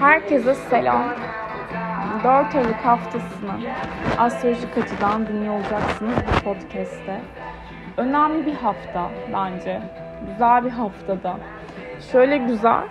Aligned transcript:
Herkese 0.00 0.54
selam. 0.54 1.14
4 2.24 2.54
Aralık 2.54 2.74
haftasını 2.74 3.52
astrolojik 4.18 4.78
açıdan 4.78 5.26
dinliyor 5.26 5.54
olacaksınız 5.54 6.14
bu 6.16 6.44
podcast'te. 6.44 7.20
Önemli 7.96 8.46
bir 8.46 8.54
hafta 8.54 9.10
bence. 9.34 9.82
Güzel 10.32 10.64
bir 10.64 10.70
haftada. 10.70 11.36
Şöyle 12.12 12.36
güzel. 12.36 12.82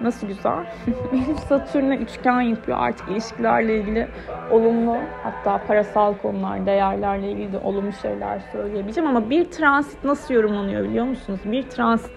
Nasıl 0.00 0.26
güzel? 0.26 0.66
Benim 1.12 1.36
Satürn'e 1.36 1.96
üçgen 1.96 2.40
yapıyor 2.40 2.78
artık 2.80 3.08
ilişkilerle 3.08 3.76
ilgili 3.78 4.08
olumlu 4.50 4.96
hatta 5.22 5.66
parasal 5.66 6.14
konular, 6.14 6.66
değerlerle 6.66 7.30
ilgili 7.30 7.52
de 7.52 7.58
olumlu 7.58 7.92
şeyler 7.92 8.40
söyleyebileceğim 8.52 9.10
ama 9.10 9.30
bir 9.30 9.44
transit 9.44 10.04
nasıl 10.04 10.34
yorumlanıyor 10.34 10.84
biliyor 10.84 11.04
musunuz? 11.04 11.40
Bir 11.44 11.62
transit 11.62 12.12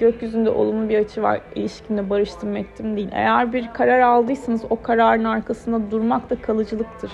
gökyüzünde 0.00 0.50
olumlu 0.50 0.88
bir 0.88 0.98
açı 0.98 1.22
var. 1.22 1.40
İlişkimde 1.54 2.10
barıştım 2.10 2.56
ettim 2.56 2.96
değil. 2.96 3.08
Eğer 3.12 3.52
bir 3.52 3.72
karar 3.72 4.00
aldıysanız 4.00 4.64
o 4.70 4.82
kararın 4.82 5.24
arkasında 5.24 5.90
durmak 5.90 6.30
da 6.30 6.36
kalıcılıktır. 6.42 7.10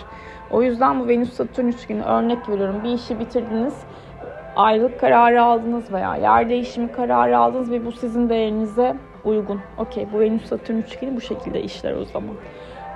O 0.50 0.62
yüzden 0.62 1.00
bu 1.00 1.08
Venüs 1.08 1.32
Satürn 1.32 1.66
üçgeni 1.66 2.02
örnek 2.02 2.48
veriyorum. 2.48 2.80
Bir 2.84 2.90
işi 2.90 3.20
bitirdiniz, 3.20 3.74
ayrılık 4.56 5.00
kararı 5.00 5.42
aldınız 5.42 5.92
veya 5.92 6.16
yer 6.16 6.48
değişimi 6.48 6.92
kararı 6.92 7.38
aldınız 7.38 7.70
ve 7.70 7.86
bu 7.86 7.92
sizin 7.92 8.28
değerinize 8.28 8.96
uygun. 9.24 9.60
Okey 9.78 10.06
bu 10.12 10.20
Venüs 10.20 10.44
Satürn 10.44 10.76
üçgeni 10.76 11.16
bu 11.16 11.20
şekilde 11.20 11.62
işler 11.62 11.92
o 11.92 12.04
zaman. 12.04 12.34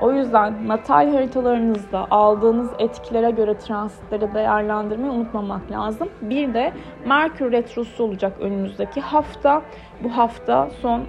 O 0.00 0.12
yüzden 0.12 0.68
natal 0.68 1.12
haritalarınızda 1.12 2.06
aldığınız 2.10 2.70
etkilere 2.78 3.30
göre 3.30 3.58
transitleri 3.58 4.34
değerlendirmeyi 4.34 5.12
unutmamak 5.12 5.70
lazım. 5.70 6.08
Bir 6.22 6.54
de 6.54 6.72
Merkür 7.06 7.52
Retrosu 7.52 8.04
olacak 8.04 8.32
önümüzdeki 8.40 9.00
hafta. 9.00 9.62
Bu 10.04 10.16
hafta 10.16 10.70
son 10.82 11.02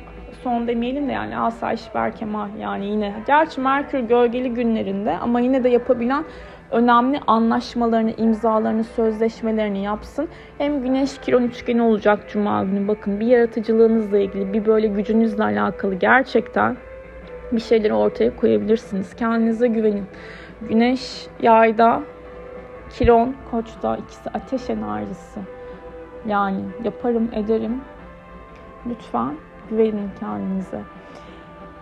son 0.44 0.68
demeyelim 0.68 1.08
de 1.08 1.12
yani 1.12 1.38
asayiş 1.38 1.96
berkemal 1.96 2.48
yani 2.60 2.86
yine. 2.86 3.14
Gerçi 3.28 3.62
Merkür 3.62 4.00
gölgeli 4.00 4.54
günlerinde 4.54 5.18
ama 5.18 5.40
yine 5.40 5.64
de 5.64 5.70
yapabilen 5.70 6.24
önemli 6.72 7.20
anlaşmalarını, 7.28 8.12
imzalarını, 8.12 8.84
sözleşmelerini 8.84 9.84
yapsın. 9.84 10.28
Hem 10.58 10.84
Güneş 10.84 11.18
Kiron 11.18 11.44
üçgeni 11.44 11.82
olacak 11.82 12.20
Cuma 12.30 12.64
günü. 12.64 12.88
Bakın 12.88 13.20
bir 13.20 13.28
yaratıcılığınızla 13.28 14.18
ilgili, 14.18 14.54
bir 14.54 14.66
böyle 14.66 14.88
gücünüzle 14.88 15.44
alakalı 15.44 15.96
gerçekten 15.96 16.78
bir 17.52 17.62
şeyleri 17.62 17.94
ortaya 17.94 18.36
koyabilirsiniz. 18.36 19.16
Kendinize 19.16 19.68
güvenin. 19.68 20.06
Güneş 20.70 21.28
yayda, 21.42 22.02
Kiron 22.90 23.36
koçta 23.52 23.98
ikisi 23.98 24.30
ateş 24.30 24.70
enerjisi. 24.70 25.40
Yani 26.28 26.62
yaparım 26.84 27.30
ederim. 27.34 27.82
Lütfen 28.90 29.36
güvenin 29.70 30.10
kendinize. 30.20 30.82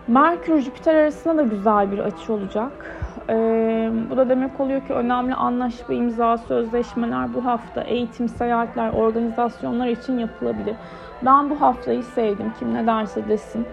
Merkür 0.08 0.60
Jüpiter 0.60 0.94
arasında 0.94 1.36
da 1.36 1.42
güzel 1.42 1.92
bir 1.92 1.98
açı 1.98 2.32
olacak. 2.32 2.96
Ee, 3.28 3.90
bu 4.10 4.16
da 4.16 4.28
demek 4.28 4.60
oluyor 4.60 4.86
ki 4.86 4.92
önemli 4.92 5.34
anlaşma, 5.34 5.94
imza, 5.94 6.38
sözleşmeler 6.38 7.34
bu 7.34 7.44
hafta 7.44 7.80
eğitim, 7.80 8.28
seyahatler, 8.28 8.92
organizasyonlar 8.92 9.86
için 9.86 10.18
yapılabilir. 10.18 10.76
Ben 11.22 11.50
bu 11.50 11.60
haftayı 11.60 12.02
sevdim. 12.02 12.52
Kim 12.58 12.74
ne 12.74 12.86
derse 12.86 13.28
desin. 13.28 13.66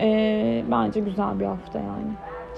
Ee, 0.00 0.64
bence 0.70 1.00
güzel 1.00 1.40
bir 1.40 1.44
hafta 1.44 1.78
yani. 1.78 2.12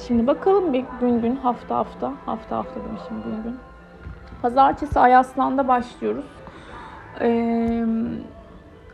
Şimdi 0.06 0.26
bakalım 0.26 0.72
bir 0.72 0.84
gün 1.00 1.22
gün 1.22 1.36
hafta 1.36 1.76
hafta 1.76 2.12
hafta 2.26 2.56
hafta 2.56 2.74
demişim 2.74 3.22
gün 3.24 3.42
gün. 3.42 3.56
Pazartesi 4.42 5.00
Ay 5.00 5.16
Aslan'da 5.16 5.68
başlıyoruz. 5.68 6.24
Ee, 7.20 7.84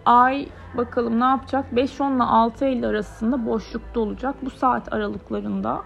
ay 0.07 0.49
bakalım 0.77 1.21
ne 1.21 1.25
yapacak? 1.25 1.65
5-10 1.73 2.17
ile 2.17 2.23
6 2.23 2.65
Eylül 2.65 2.89
arasında 2.89 3.47
boşlukta 3.47 4.01
olacak. 4.01 4.35
Bu 4.43 4.51
saat 4.51 4.93
aralıklarında 4.93 5.83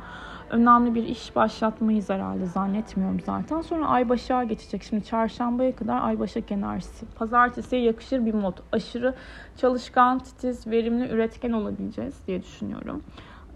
önemli 0.50 0.94
bir 0.94 1.02
iş 1.02 1.36
başlatmayız 1.36 2.10
herhalde 2.10 2.46
zannetmiyorum 2.46 3.20
zaten. 3.20 3.60
Sonra 3.60 3.86
ay 3.86 4.08
başa 4.08 4.44
geçecek. 4.44 4.82
Şimdi 4.82 5.04
çarşambaya 5.04 5.76
kadar 5.76 6.02
ay 6.02 6.18
başak 6.18 6.52
enerjisi. 6.52 7.06
Pazartesiye 7.06 7.82
yakışır 7.82 8.26
bir 8.26 8.34
mod. 8.34 8.58
Aşırı 8.72 9.14
çalışkan, 9.56 10.18
titiz, 10.18 10.66
verimli, 10.66 11.08
üretken 11.08 11.52
olabileceğiz 11.52 12.26
diye 12.26 12.42
düşünüyorum. 12.42 13.02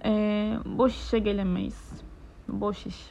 Ee, 0.04 0.54
boş 0.64 0.96
işe 0.96 1.18
gelemeyiz. 1.18 1.92
Boş 2.48 2.86
iş. 2.86 3.10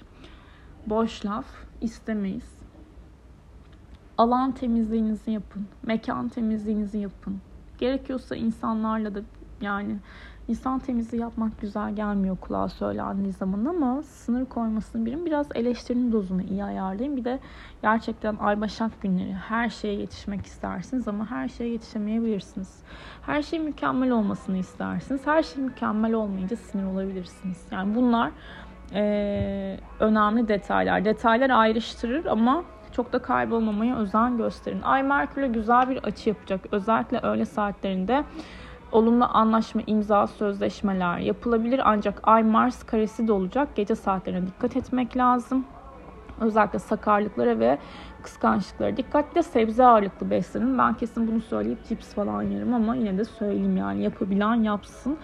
Boş 0.86 1.26
laf 1.26 1.46
istemeyiz. 1.82 2.62
Alan 4.18 4.52
temizliğinizi 4.52 5.32
yapın. 5.32 5.68
Mekan 5.84 6.30
temizliğinizi 6.30 6.98
yapın. 6.98 7.42
Gerekiyorsa 7.78 8.36
insanlarla 8.36 9.16
da 9.16 9.22
yani 9.62 9.96
İnsan 10.48 10.80
temizliği 10.80 11.22
yapmak 11.22 11.62
güzel 11.62 11.96
gelmiyor 11.96 12.38
kulağa 12.38 12.70
söylendiği 12.70 13.34
zaman 13.34 13.66
ama 13.66 14.04
sınır 14.04 14.46
koymasını 14.46 15.06
birin. 15.06 15.26
Biraz 15.26 15.48
eleştirinin 15.56 16.12
dozunu 16.12 16.42
iyi 16.42 16.64
ayarlayın. 16.64 17.18
Bir 17.18 17.26
de 17.26 17.40
gerçekten 17.82 18.36
ay 18.40 18.62
başak 18.62 19.02
günleri 19.02 19.34
her 19.34 19.70
şeye 19.70 19.94
yetişmek 19.94 20.46
istersiniz 20.46 21.08
ama 21.08 21.32
her 21.32 21.48
şeye 21.48 21.70
yetişemeyebilirsiniz. 21.70 22.84
Her 23.22 23.42
şey 23.42 23.60
mükemmel 23.60 24.12
olmasını 24.12 24.58
istersiniz. 24.58 25.28
Her 25.28 25.44
şey 25.44 25.64
mükemmel 25.64 26.14
olmayınca 26.14 26.56
sinir 26.56 26.84
olabilirsiniz. 26.84 27.68
Yani 27.72 27.96
bunlar 27.96 28.32
e, 28.94 29.78
önemli 30.00 30.48
detaylar. 30.48 31.06
Detaylar 31.06 31.50
ayrıştırır 31.50 32.26
ama 32.26 32.64
çok 32.92 33.14
da 33.14 33.20
kaybolmamaya 33.20 33.98
özen 33.98 34.38
gösterin. 34.38 34.82
Ay 34.82 35.04
Merkür'le 35.04 35.54
güzel 35.54 35.90
bir 35.90 35.98
açı 35.98 36.30
yapacak. 36.30 36.62
Özellikle 36.72 37.20
öğle 37.20 37.46
saatlerinde 37.46 38.24
olumlu 38.92 39.26
anlaşma, 39.34 39.82
imza, 39.88 40.28
sözleşmeler 40.28 41.18
yapılabilir. 41.18 41.82
Ancak 41.84 42.20
Ay 42.24 42.44
Mars 42.44 42.84
karesi 42.84 43.28
de 43.28 43.32
olacak. 43.32 43.68
Gece 43.76 43.96
saatlerine 43.96 44.48
dikkat 44.48 44.76
etmek 44.76 45.18
lazım. 45.18 45.66
Özellikle 46.42 46.80
sakarlıklara 46.80 47.60
ve 47.60 47.78
kıskançlıklara 48.24 48.98
dikkatle 48.98 49.44
sebze 49.44 49.86
ağırlıklı 49.86 50.30
beslenin. 50.30 50.78
Ben 50.78 50.94
kesin 50.94 51.28
bunu 51.28 51.42
söyleyip 51.42 51.88
cips 51.88 52.14
falan 52.14 52.42
yerim 52.42 52.74
ama 52.74 52.96
yine 52.96 53.18
de 53.18 53.26
söyleyeyim 53.26 53.78
yani 53.78 54.04
yapabilen 54.04 54.56
yapsın. 54.56 55.18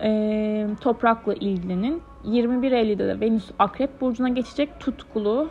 Ee, 0.00 0.68
toprakla 0.80 1.34
ilgilenin. 1.34 2.02
21 2.24 2.72
Eylül'de 2.72 3.08
de 3.08 3.20
Venüs 3.20 3.50
Akrep 3.58 4.00
Burcu'na 4.00 4.28
geçecek. 4.28 4.80
Tutkulu, 4.80 5.48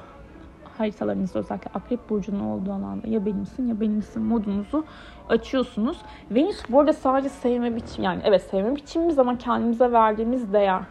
haritalarınızda 0.82 1.40
özellikle 1.40 1.72
Akrep 1.74 2.10
Burcu'nun 2.10 2.40
olduğu 2.40 2.72
alanda 2.72 3.08
ya 3.08 3.26
benimsin 3.26 3.68
ya 3.68 3.80
benimsin 3.80 4.24
modunuzu 4.24 4.86
açıyorsunuz. 5.30 5.98
Venüs 6.32 6.64
bu 6.70 6.80
arada 6.80 6.94
sadece 6.94 7.30
sevme 7.30 7.76
biçimi 7.76 8.06
yani 8.06 8.22
evet 8.26 8.42
sevme 8.42 8.76
biçimimiz 8.76 9.20
ama 9.20 9.38
kendimize 9.38 9.92
verdiğimiz 9.92 10.54
değer. 10.54 10.82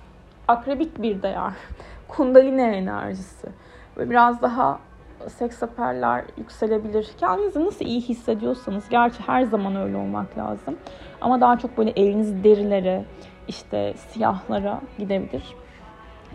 Akrebik 0.48 1.02
bir 1.02 1.22
değer. 1.22 1.52
Kundalini 2.08 2.60
enerjisi. 2.62 3.48
Ve 3.96 4.10
biraz 4.10 4.42
daha 4.42 4.78
seksaperler 5.28 6.24
yükselebilir. 6.36 7.10
Kendinizi 7.20 7.64
nasıl 7.64 7.84
iyi 7.84 8.00
hissediyorsanız, 8.00 8.88
gerçi 8.88 9.22
her 9.26 9.42
zaman 9.42 9.76
öyle 9.76 9.96
olmak 9.96 10.38
lazım. 10.38 10.76
Ama 11.20 11.40
daha 11.40 11.58
çok 11.58 11.78
böyle 11.78 11.90
eliniz 11.90 12.44
derilere, 12.44 13.04
işte 13.48 13.94
siyahlara 13.96 14.80
gidebilir. 14.98 15.54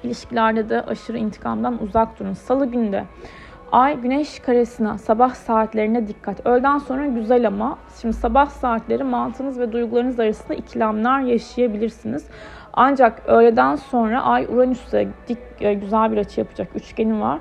İlişkilerde 0.03 0.69
de 0.69 0.81
aşırı 0.81 1.17
intikamdan 1.17 1.83
uzak 1.83 2.19
durun. 2.19 2.33
Salı 2.33 2.65
günde 2.65 3.05
Ay 3.71 4.01
güneş 4.01 4.39
karesine 4.39 4.97
sabah 4.97 5.35
saatlerine 5.35 6.07
dikkat. 6.07 6.45
Öğleden 6.45 6.77
sonra 6.77 7.07
güzel 7.07 7.47
ama 7.47 7.77
şimdi 8.01 8.13
sabah 8.13 8.49
saatleri 8.49 9.03
mantığınız 9.03 9.59
ve 9.59 9.71
duygularınız 9.71 10.19
arasında 10.19 10.53
ikilemler 10.53 11.21
yaşayabilirsiniz. 11.21 12.27
Ancak 12.73 13.21
öğleden 13.27 13.75
sonra 13.75 14.21
Ay 14.21 14.45
Uranüs'e 14.45 15.07
dik 15.27 15.37
e, 15.59 15.73
güzel 15.73 16.11
bir 16.11 16.17
açı 16.17 16.39
yapacak. 16.39 16.67
Üçgeni 16.75 17.21
var. 17.21 17.39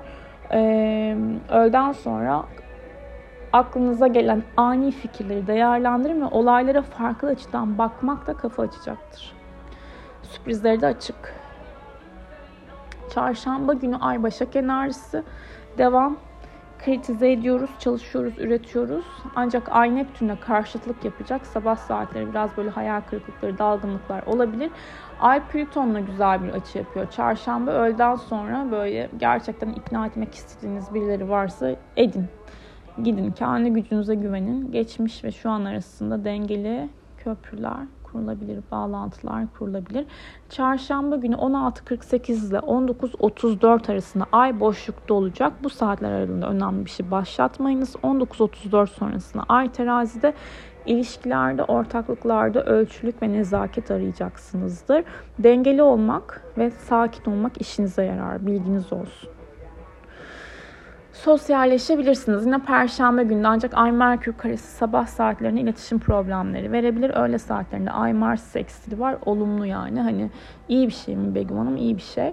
Ee, 0.52 1.16
öğleden 1.50 1.92
sonra 1.92 2.44
aklınıza 3.52 4.06
gelen 4.06 4.42
ani 4.56 4.90
fikirleri 4.90 5.46
değerlendirin 5.46 6.20
ve 6.20 6.26
olaylara 6.26 6.82
farklı 6.82 7.28
açıdan 7.28 7.78
bakmak 7.78 8.26
da 8.26 8.34
kafa 8.34 8.62
açacaktır. 8.62 9.32
Sürprizleri 10.22 10.80
de 10.80 10.86
açık. 10.86 11.34
Çarşamba 13.14 13.72
günü 13.72 13.96
Ay 13.96 14.22
Başak 14.22 14.56
enerjisi 14.56 15.22
devam 15.78 16.16
kritize 16.84 17.32
ediyoruz, 17.32 17.70
çalışıyoruz, 17.78 18.38
üretiyoruz. 18.38 19.04
Ancak 19.34 19.68
Ay 19.72 19.96
Neptün'e 19.96 20.40
karşıtlık 20.40 21.04
yapacak. 21.04 21.46
Sabah 21.46 21.76
saatleri 21.76 22.30
biraz 22.30 22.56
böyle 22.56 22.70
hayal 22.70 23.00
kırıklıkları, 23.00 23.58
dalgınlıklar 23.58 24.22
olabilir. 24.22 24.70
Ay 25.20 25.42
Plüton'la 25.48 26.00
güzel 26.00 26.42
bir 26.44 26.48
açı 26.48 26.78
yapıyor. 26.78 27.10
Çarşamba 27.10 27.70
öğleden 27.70 28.14
sonra 28.14 28.66
böyle 28.70 29.10
gerçekten 29.16 29.68
ikna 29.68 30.06
etmek 30.06 30.34
istediğiniz 30.34 30.94
birileri 30.94 31.30
varsa 31.30 31.70
edin. 31.96 32.26
Gidin, 33.02 33.30
kendi 33.30 33.70
gücünüze 33.70 34.14
güvenin. 34.14 34.72
Geçmiş 34.72 35.24
ve 35.24 35.30
şu 35.30 35.50
an 35.50 35.64
arasında 35.64 36.24
dengeli 36.24 36.88
köprüler 37.18 37.86
kurulabilir, 38.14 38.58
bağlantılar 38.70 39.44
kurulabilir. 39.58 40.06
Çarşamba 40.48 41.16
günü 41.16 41.34
16.48 41.34 42.48
ile 42.48 42.56
19.34 42.56 43.92
arasında 43.92 44.26
ay 44.32 44.60
boşlukta 44.60 45.14
olacak. 45.14 45.52
Bu 45.62 45.70
saatler 45.70 46.10
aralığında 46.10 46.48
önemli 46.48 46.84
bir 46.84 46.90
şey 46.90 47.10
başlatmayınız. 47.10 47.94
19.34 47.94 48.86
sonrasında 48.86 49.44
ay 49.48 49.72
terazide 49.72 50.34
İlişkilerde, 50.86 51.64
ortaklıklarda 51.64 52.64
ölçülük 52.64 53.22
ve 53.22 53.32
nezaket 53.32 53.90
arayacaksınızdır. 53.90 55.04
Dengeli 55.38 55.82
olmak 55.82 56.42
ve 56.58 56.70
sakin 56.70 57.30
olmak 57.30 57.60
işinize 57.60 58.04
yarar. 58.04 58.46
Bilginiz 58.46 58.92
olsun 58.92 59.30
sosyalleşebilirsiniz. 61.14 62.46
Yine 62.46 62.58
perşembe 62.58 63.22
günü 63.22 63.48
ancak 63.48 63.74
Ay 63.74 63.92
Merkür 63.92 64.32
karesi 64.32 64.76
sabah 64.76 65.06
saatlerinde 65.06 65.60
iletişim 65.60 65.98
problemleri 65.98 66.72
verebilir. 66.72 67.10
Öğle 67.10 67.38
saatlerinde 67.38 67.90
Ay 67.90 68.12
Mars 68.12 68.42
sekstili 68.42 69.00
var. 69.00 69.16
Olumlu 69.26 69.66
yani. 69.66 70.00
Hani 70.00 70.30
iyi 70.68 70.86
bir 70.86 70.92
şey 70.92 71.16
mi 71.16 71.34
Begüm 71.34 71.56
Hanım? 71.56 71.76
İyi 71.76 71.96
bir 71.96 72.02
şey. 72.02 72.32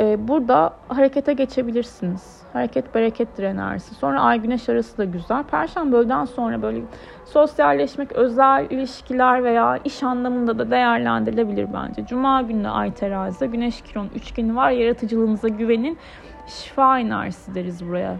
Ee, 0.00 0.28
burada 0.28 0.72
harekete 0.88 1.32
geçebilirsiniz. 1.32 2.42
Hareket 2.52 2.94
berekettir 2.94 3.42
enerjisi. 3.42 3.94
Sonra 3.94 4.20
Ay 4.20 4.40
Güneş 4.40 4.68
arası 4.68 4.98
da 4.98 5.04
güzel. 5.04 5.42
Perşembe 5.42 5.96
öğleden 5.96 6.24
sonra 6.24 6.62
böyle 6.62 6.80
sosyalleşmek, 7.24 8.12
özel 8.12 8.66
ilişkiler 8.70 9.44
veya 9.44 9.78
iş 9.84 10.02
anlamında 10.02 10.58
da 10.58 10.70
değerlendirilebilir 10.70 11.68
bence. 11.74 12.06
Cuma 12.06 12.42
günü 12.42 12.68
Ay 12.68 12.94
terazide 12.94 13.46
Güneş 13.46 13.80
Kiron 13.80 14.08
üçgeni 14.14 14.56
var. 14.56 14.70
Yaratıcılığınıza 14.70 15.48
güvenin 15.48 15.98
şifa 16.46 16.98
enerjisi 16.98 17.54
deriz 17.54 17.88
buraya. 17.88 18.16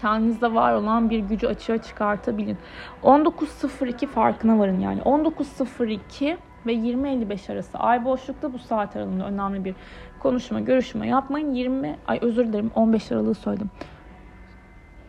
Kendinizde 0.00 0.54
var 0.54 0.72
olan 0.72 1.10
bir 1.10 1.18
gücü 1.18 1.46
açığa 1.46 1.78
çıkartabilin. 1.78 2.58
19.02 3.02 4.06
farkına 4.06 4.58
varın 4.58 4.80
yani. 4.80 5.00
19.02 5.00 6.36
ve 6.66 6.74
20.55 6.74 7.52
arası 7.52 7.78
ay 7.78 8.04
boşlukta 8.04 8.52
bu 8.52 8.58
saat 8.58 8.96
aralığında 8.96 9.26
önemli 9.26 9.64
bir 9.64 9.74
konuşma, 10.20 10.60
görüşme 10.60 11.08
yapmayın. 11.08 11.54
20 11.54 11.96
ay 12.06 12.18
özür 12.22 12.46
dilerim 12.46 12.70
15 12.74 13.12
Aralık'ı 13.12 13.34
söyledim. 13.34 13.70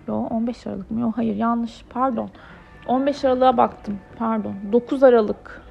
Yo 0.07 0.15
15 0.15 0.67
Aralık 0.67 0.91
mı? 0.91 0.99
Yo 0.99 1.11
hayır 1.15 1.35
yanlış. 1.35 1.85
Pardon. 1.89 2.29
15 2.87 3.25
Aralık'a 3.25 3.57
baktım. 3.57 3.99
Pardon. 4.17 4.55
9 4.71 5.03
Aralık 5.03 5.68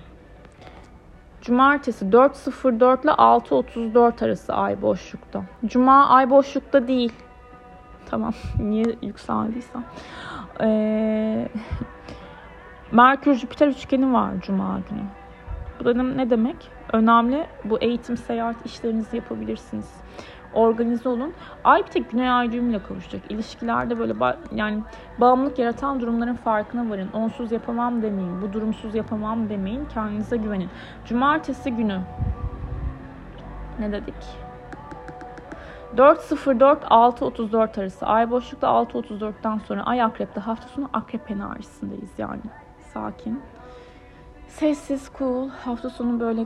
Cumartesi 1.48 2.04
4.04 2.04 3.02
ile 3.04 3.10
6.34 3.10 4.24
arası 4.24 4.54
ay 4.54 4.82
boşlukta. 4.82 5.42
Cuma 5.66 6.08
ay 6.08 6.30
boşlukta 6.30 6.88
değil. 6.88 7.12
Tamam. 8.06 8.32
Niye 8.58 8.84
yükseldiysem. 9.02 9.84
Ee, 10.60 11.48
Merkür 12.92 13.34
Jüpiter 13.34 13.68
üçgeni 13.68 14.12
var 14.12 14.30
Cuma 14.40 14.80
günü. 14.90 15.02
Bu 15.80 15.84
da 15.84 16.02
ne 16.02 16.30
demek? 16.30 16.70
Önemli. 16.92 17.46
Bu 17.64 17.78
eğitim, 17.78 18.16
seyahat 18.16 18.66
işlerinizi 18.66 19.16
yapabilirsiniz 19.16 19.94
organize 20.54 21.08
olun. 21.08 21.32
Ay 21.64 21.82
bir 21.82 21.90
tek 21.90 22.10
Güney 22.10 22.30
Ay 22.30 22.52
düğümüyle 22.52 22.82
kavuşacak. 22.82 23.22
İlişkilerde 23.30 23.98
böyle 23.98 24.12
ba- 24.12 24.36
yani 24.52 24.82
bağımlılık 25.18 25.58
yaratan 25.58 26.00
durumların 26.00 26.34
farkına 26.34 26.90
varın. 26.90 27.08
Onsuz 27.12 27.52
yapamam 27.52 28.02
demeyin. 28.02 28.42
Bu 28.42 28.52
durumsuz 28.52 28.94
yapamam 28.94 29.48
demeyin. 29.48 29.84
Kendinize 29.94 30.36
güvenin. 30.36 30.68
Cumartesi 31.04 31.70
günü 31.70 32.00
ne 33.78 33.92
dedik? 33.92 34.14
4.04-6.34 35.96 37.80
arası 37.80 38.06
ay 38.06 38.30
boşlukta 38.30 38.66
6.34'ten 38.66 39.58
sonra 39.58 39.82
ay 39.86 40.02
akrepte 40.02 40.40
hafta 40.40 40.68
sonu 40.68 40.90
akrep 40.92 41.30
enerjisindeyiz 41.30 42.10
yani. 42.18 42.40
Sakin. 42.94 43.40
Sessiz, 44.48 45.10
cool. 45.18 45.48
Hafta 45.48 45.90
sonu 45.90 46.20
böyle 46.20 46.44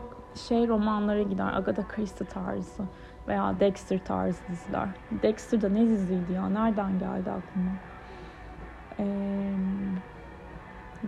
şey 0.49 0.69
romanlara 0.69 1.23
gider. 1.23 1.53
Agatha 1.55 1.89
Christie 1.89 2.27
tarzı 2.27 2.83
veya 3.29 3.61
Dexter 3.61 3.99
tarzı 4.05 4.41
diziler. 4.49 4.89
Dexter 5.23 5.63
da 5.63 5.69
ne 5.69 5.89
diziydi 5.89 6.33
ya? 6.33 6.49
Nereden 6.49 6.99
geldi 6.99 7.31
aklıma? 7.31 7.73
Ee, 8.99 9.53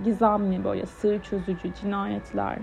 gizemli 0.04 0.64
böyle 0.64 0.86
sır 0.86 1.22
çözücü 1.22 1.74
cinayetler 1.74 2.58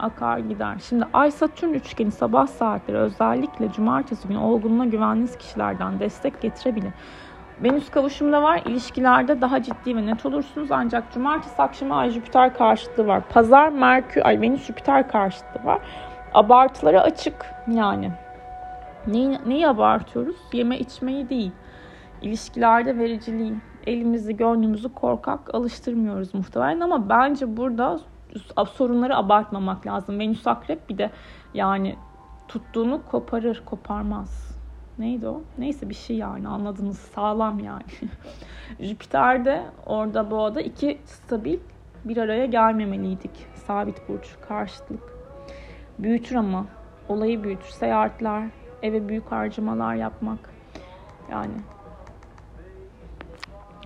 akar 0.00 0.38
gider. 0.38 0.74
Şimdi 0.88 1.04
Ay 1.12 1.30
Satürn 1.30 1.72
üçgeni 1.72 2.10
sabah 2.10 2.46
saatleri 2.46 2.98
özellikle 2.98 3.72
cumartesi 3.72 4.28
günü 4.28 4.38
olgunluğuna 4.38 4.84
güvendiğiniz 4.84 5.38
kişilerden 5.38 6.00
destek 6.00 6.40
getirebilir. 6.40 6.92
Venüs 7.62 7.90
kavuşumda 7.90 8.42
var. 8.42 8.62
İlişkilerde 8.66 9.40
daha 9.40 9.62
ciddi 9.62 9.96
ve 9.96 10.06
net 10.06 10.26
olursunuz. 10.26 10.70
Ancak 10.70 11.12
cumartesi 11.12 11.62
akşamı 11.62 11.96
Ay 11.96 12.10
Jüpiter 12.10 12.54
karşıtlığı 12.54 13.06
var. 13.06 13.22
Pazar 13.28 13.68
Merkür, 13.68 14.22
Ay 14.24 14.40
Venüs 14.40 14.66
Jüpiter 14.66 15.08
karşıtlığı 15.08 15.64
var. 15.64 15.78
Abartılara 16.34 17.00
açık 17.02 17.46
yani. 17.66 18.12
Neyi, 19.06 19.38
neyi 19.46 19.68
abartıyoruz? 19.68 20.36
Yeme 20.52 20.78
içmeyi 20.78 21.28
değil. 21.28 21.52
İlişkilerde 22.22 22.98
vericiliği, 22.98 23.54
elimizi, 23.86 24.36
gönlümüzü 24.36 24.94
korkak 24.94 25.54
alıştırmıyoruz 25.54 26.34
muhtemelen 26.34 26.80
ama 26.80 27.08
bence 27.08 27.56
burada 27.56 28.00
sorunları 28.72 29.16
abartmamak 29.16 29.86
lazım. 29.86 30.18
Venüs 30.18 30.46
akrep 30.46 30.88
bir 30.88 30.98
de 30.98 31.10
yani 31.54 31.96
tuttuğunu 32.48 33.00
koparır, 33.10 33.62
koparmaz. 33.66 34.56
Neydi 34.98 35.28
o? 35.28 35.42
Neyse 35.58 35.88
bir 35.88 35.94
şey 35.94 36.16
yani 36.16 36.48
anladınız. 36.48 36.98
Sağlam 36.98 37.58
yani. 37.58 37.82
Jüpiter'de 38.80 39.62
orada 39.86 40.30
boğada 40.30 40.60
iki 40.60 40.98
stabil 41.04 41.58
bir 42.04 42.16
araya 42.16 42.46
gelmemeliydik. 42.46 43.46
Sabit 43.54 44.08
burç, 44.08 44.34
karşıtlık. 44.48 45.02
Büyütür 45.98 46.36
ama. 46.36 46.66
Olayı 47.08 47.44
büyütür. 47.44 47.68
Seyahatler, 47.68 48.48
eve 48.82 49.08
büyük 49.08 49.32
harcamalar 49.32 49.94
yapmak. 49.94 50.38
Yani 51.30 51.52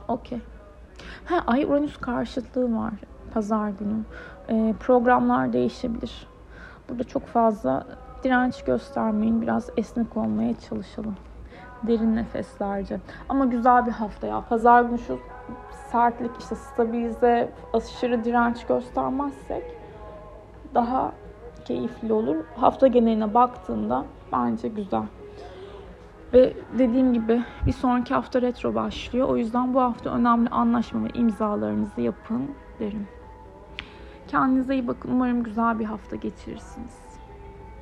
okey. 0.08 0.40
Ha, 1.24 1.44
Ay 1.46 1.64
Uranüs 1.64 1.96
karşıtlığı 1.96 2.76
var 2.76 2.92
pazar 3.34 3.68
günü. 3.68 4.00
E, 4.48 4.74
programlar 4.80 5.52
değişebilir. 5.52 6.26
Burada 6.88 7.04
çok 7.04 7.26
fazla 7.26 7.86
direnç 8.24 8.64
göstermeyin. 8.64 9.42
Biraz 9.42 9.70
esnek 9.76 10.16
olmaya 10.16 10.60
çalışalım. 10.60 11.16
Derin 11.82 12.16
nefeslerce. 12.16 13.00
Ama 13.28 13.44
güzel 13.44 13.86
bir 13.86 13.92
hafta 13.92 14.26
ya. 14.26 14.40
Pazar 14.48 14.82
günü 14.82 14.98
şu 14.98 15.18
sertlik 15.92 16.30
işte 16.40 16.54
stabilize, 16.54 17.52
aşırı 17.72 18.24
direnç 18.24 18.66
göstermezsek 18.66 19.64
daha 20.74 21.12
keyifli 21.64 22.12
olur. 22.12 22.36
Hafta 22.56 22.86
geneline 22.86 23.34
baktığında 23.34 24.04
bence 24.32 24.68
güzel. 24.68 25.06
Ve 26.32 26.54
dediğim 26.78 27.12
gibi 27.12 27.42
bir 27.66 27.72
sonraki 27.72 28.14
hafta 28.14 28.42
retro 28.42 28.74
başlıyor. 28.74 29.28
O 29.28 29.36
yüzden 29.36 29.74
bu 29.74 29.80
hafta 29.80 30.10
önemli 30.10 30.48
anlaşma 30.48 31.04
ve 31.04 31.08
imzalarınızı 31.14 32.00
yapın 32.00 32.50
derim. 32.78 33.08
Kendinize 34.28 34.74
iyi 34.74 34.86
bakın. 34.86 35.10
Umarım 35.12 35.42
güzel 35.42 35.78
bir 35.78 35.84
hafta 35.84 36.16
geçirirsiniz. 36.16 37.03